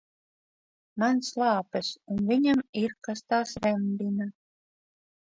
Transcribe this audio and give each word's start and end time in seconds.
Man 1.01 1.19
slāpes 1.25 1.91
un 2.15 2.23
viņam 2.29 2.63
ir 2.81 2.95
kas 3.07 3.21
tās 3.33 3.53
remdina. 3.67 4.27